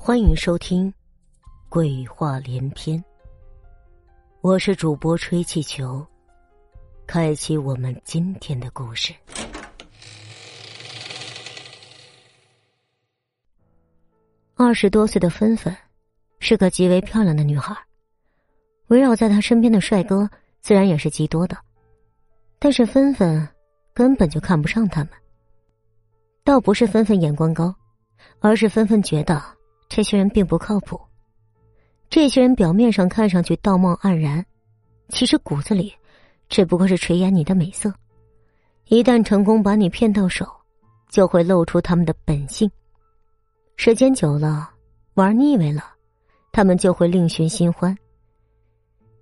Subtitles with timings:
[0.00, 0.90] 欢迎收听
[1.68, 2.98] 《鬼话连篇》，
[4.40, 6.06] 我是主播吹气球，
[7.06, 9.12] 开启我们今天的故事。
[14.54, 15.76] 二十多岁的芬芬
[16.38, 17.76] 是个极为漂亮的女孩，
[18.86, 20.30] 围绕在她身边的帅哥
[20.60, 21.58] 自然也是极多的，
[22.58, 23.46] 但是芬芬
[23.92, 25.10] 根本就看不上他们。
[26.44, 27.74] 倒不是芬芬眼光高，
[28.38, 29.57] 而是芬芬觉得。
[29.98, 31.00] 这些人并不靠谱，
[32.08, 34.46] 这些人表面上看上去道貌岸然，
[35.08, 35.92] 其实骨子里
[36.48, 37.92] 只不过是垂涎你的美色。
[38.86, 40.46] 一旦成功把你骗到手，
[41.08, 42.70] 就会露出他们的本性。
[43.74, 44.70] 时间久了，
[45.14, 45.82] 玩腻味了，
[46.52, 47.98] 他们就会另寻新欢。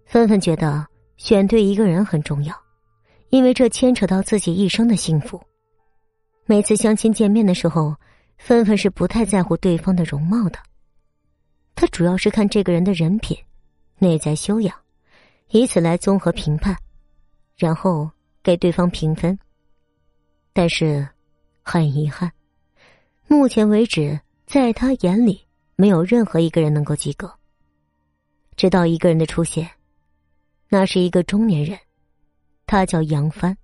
[0.04, 2.54] 纷纷觉得选对一个人很重要，
[3.30, 5.40] 因为这牵扯到自己一生的幸福。
[6.44, 7.96] 每次相亲见面的时候。
[8.38, 10.58] 芬芬是不太在乎对方的容貌的，
[11.74, 13.36] 她主要是看这个人的人品、
[13.98, 14.76] 内在修养，
[15.48, 16.76] 以此来综合评判，
[17.56, 18.10] 然后
[18.42, 19.36] 给对方评分。
[20.52, 21.08] 但是，
[21.62, 22.32] 很遗憾，
[23.26, 27.32] 目前为止，在他眼里没有任何一个人能够及格。
[28.54, 29.68] 直到一个人的出现，
[30.68, 31.78] 那是一个中年人，
[32.64, 33.56] 他叫杨帆。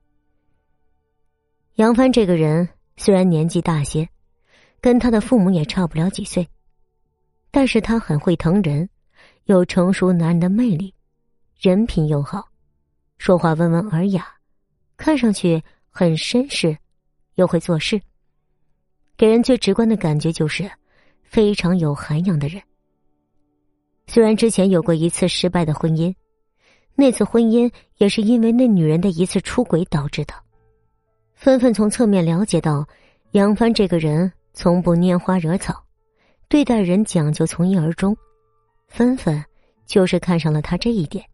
[1.76, 4.08] 杨帆这个人虽然年纪大些。
[4.82, 6.46] 跟他的父母也差不了几岁，
[7.52, 8.88] 但是他很会疼人，
[9.44, 10.92] 有成熟男人的魅力，
[11.56, 12.48] 人品又好，
[13.16, 14.26] 说话温文尔雅，
[14.96, 16.76] 看上去很绅士，
[17.36, 18.02] 又会做事，
[19.16, 20.68] 给人最直观的感觉就是
[21.22, 22.60] 非常有涵养的人。
[24.08, 26.12] 虽然之前有过一次失败的婚姻，
[26.96, 30.34] 那次婚姻也是因为那女人的一次出轨导致的。
[31.36, 32.84] 纷纷从侧面了解到
[33.30, 34.30] 杨帆这个人。
[34.52, 35.84] 从不拈花惹草，
[36.48, 38.16] 对待人讲究从一而终。
[38.88, 39.42] 芬芬
[39.86, 41.24] 就是看上了他这一点。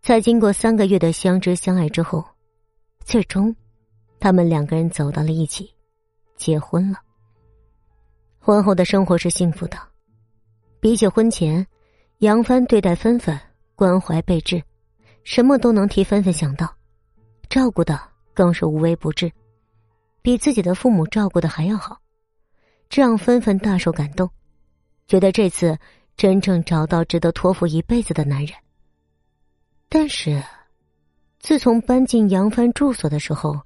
[0.00, 2.24] 在经过三个月的相知相爱之后，
[3.04, 3.54] 最终，
[4.20, 5.74] 他们两个人走到了一起，
[6.36, 6.98] 结婚了。
[8.38, 9.78] 婚后的生活是幸福的，
[10.78, 11.66] 比起婚前，
[12.18, 13.38] 杨帆对待芬芬
[13.74, 14.62] 关怀备至，
[15.24, 16.72] 什么都能替芬芬想到，
[17.48, 17.98] 照顾的
[18.34, 19.32] 更是无微不至。
[20.24, 22.00] 比自己的父母照顾的还要好，
[22.88, 24.30] 这让芬芬大受感动，
[25.06, 25.78] 觉得这次
[26.16, 28.56] 真正找到值得托付一辈子的男人。
[29.86, 30.42] 但是，
[31.40, 33.60] 自从搬进杨帆住所的时候，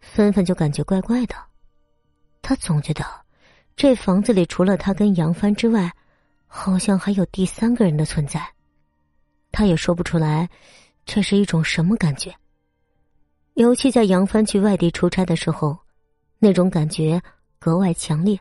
[0.00, 1.36] 芬芬就感觉怪怪的。
[2.42, 3.04] 她总觉得
[3.76, 5.88] 这房子里除了她跟杨帆之外，
[6.48, 8.44] 好像还有第三个人的存在。
[9.52, 10.50] 她也说不出来，
[11.06, 12.34] 这是一种什么感觉。
[13.54, 15.78] 尤其在杨帆去外地出差的时候。
[16.44, 17.22] 那种感觉
[17.60, 18.36] 格外强烈，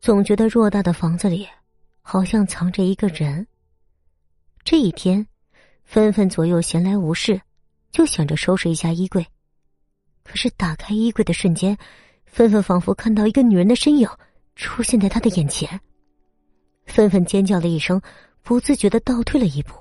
[0.00, 1.48] 总觉得偌大的房子里
[2.02, 3.46] 好像藏着一个人。
[4.62, 5.26] 这一天，
[5.82, 7.40] 芬芬左右闲来无事，
[7.90, 9.26] 就想着收拾一下衣柜。
[10.24, 11.78] 可是打开衣柜的瞬间，
[12.26, 14.06] 芬芬仿佛看到一个女人的身影
[14.54, 15.80] 出现在她的眼前。
[16.84, 17.98] 芬芬尖叫了一声，
[18.42, 19.72] 不自觉的倒退了一步。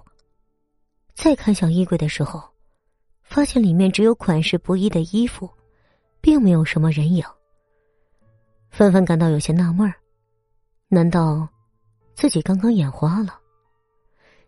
[1.14, 2.42] 再看向衣柜的时候，
[3.24, 5.52] 发现里面只有款式不一的衣服。
[6.26, 7.24] 并没有什么人影。
[8.72, 9.94] 芬芬感到有些纳闷儿，
[10.88, 11.48] 难道
[12.16, 13.40] 自己刚刚眼花了？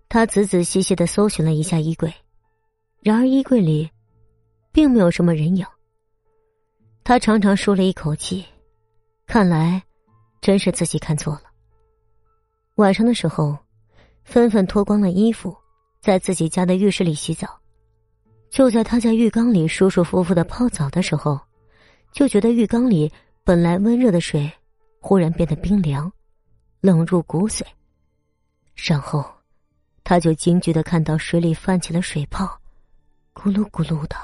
[0.10, 2.12] 他仔仔细细的搜寻了一下衣柜，
[3.00, 3.88] 然而衣柜里
[4.72, 5.64] 并没有什么人影。
[7.04, 8.44] 他长长舒了一口气，
[9.28, 9.80] 看来
[10.42, 11.44] 真是自己看错了。
[12.78, 13.56] 晚上的时候，
[14.24, 15.56] 芬芬脱光了衣服，
[16.02, 17.48] 在自己家的浴室里洗澡。
[18.50, 21.40] 就在她在浴缸里舒舒服服的泡澡的时候。
[22.18, 23.14] 就觉得浴缸里
[23.44, 24.52] 本来温热的水，
[25.00, 26.12] 忽然变得冰凉，
[26.82, 27.62] 冷入骨髓。
[28.74, 29.24] 然后，
[30.04, 32.60] 他就惊惧的看到水里泛起了水泡，
[33.36, 34.16] 咕噜咕噜的，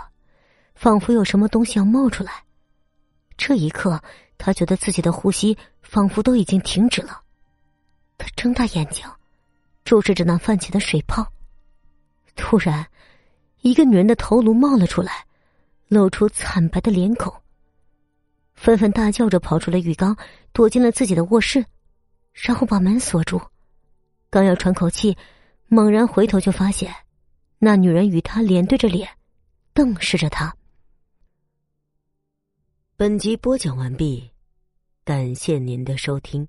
[0.73, 2.43] 仿佛有什么东西要冒出来。
[3.37, 4.01] 这一刻，
[4.39, 7.21] 他觉得自己的呼吸仿佛都已经停止了。
[8.17, 9.05] 他睁大眼睛，
[9.85, 11.31] 注视着那泛起的水泡。
[12.35, 12.87] 突然，
[13.61, 15.27] 一个女人的头颅冒了出来，
[15.89, 17.31] 露出惨白的脸孔。
[18.55, 20.15] 纷纷大叫着跑出了浴缸，
[20.51, 21.65] 躲进了自己的卧室，
[22.31, 23.41] 然后把门锁住。
[24.29, 25.17] 刚要喘口气，
[25.67, 26.93] 猛然回头就发现，
[27.59, 29.09] 那女人与他脸对着脸，
[29.73, 30.55] 瞪视着他。
[32.95, 34.31] 本集播讲完毕，
[35.03, 36.47] 感谢您的收听。